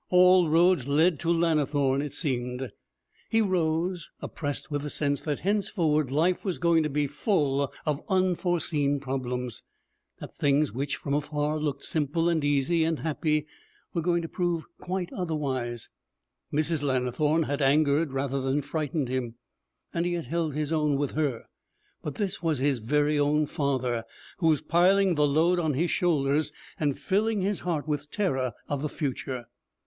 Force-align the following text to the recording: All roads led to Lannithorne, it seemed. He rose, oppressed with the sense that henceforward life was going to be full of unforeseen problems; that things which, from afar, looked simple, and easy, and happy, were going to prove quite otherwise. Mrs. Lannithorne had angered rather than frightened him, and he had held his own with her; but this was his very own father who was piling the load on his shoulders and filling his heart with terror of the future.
All 0.09 0.49
roads 0.49 0.87
led 0.87 1.19
to 1.19 1.27
Lannithorne, 1.31 2.01
it 2.01 2.11
seemed. 2.11 2.71
He 3.29 3.39
rose, 3.39 4.09
oppressed 4.19 4.71
with 4.71 4.81
the 4.81 4.89
sense 4.89 5.21
that 5.21 5.41
henceforward 5.41 6.09
life 6.09 6.43
was 6.43 6.57
going 6.57 6.81
to 6.81 6.89
be 6.89 7.05
full 7.05 7.71
of 7.85 8.01
unforeseen 8.09 8.99
problems; 8.99 9.61
that 10.19 10.33
things 10.33 10.71
which, 10.71 10.95
from 10.95 11.13
afar, 11.13 11.59
looked 11.59 11.83
simple, 11.83 12.29
and 12.29 12.43
easy, 12.43 12.83
and 12.83 12.97
happy, 13.01 13.45
were 13.93 14.01
going 14.01 14.23
to 14.23 14.27
prove 14.27 14.65
quite 14.79 15.13
otherwise. 15.13 15.87
Mrs. 16.51 16.81
Lannithorne 16.81 17.43
had 17.43 17.61
angered 17.61 18.11
rather 18.11 18.41
than 18.41 18.63
frightened 18.63 19.07
him, 19.07 19.35
and 19.93 20.07
he 20.07 20.13
had 20.13 20.25
held 20.25 20.55
his 20.55 20.73
own 20.73 20.97
with 20.97 21.11
her; 21.11 21.43
but 22.01 22.15
this 22.15 22.41
was 22.41 22.57
his 22.57 22.79
very 22.79 23.19
own 23.19 23.45
father 23.45 24.03
who 24.39 24.47
was 24.47 24.63
piling 24.63 25.13
the 25.13 25.27
load 25.27 25.59
on 25.59 25.75
his 25.75 25.91
shoulders 25.91 26.51
and 26.79 26.97
filling 26.97 27.41
his 27.41 27.59
heart 27.59 27.87
with 27.87 28.09
terror 28.09 28.53
of 28.67 28.81
the 28.81 28.89
future. 28.89 29.45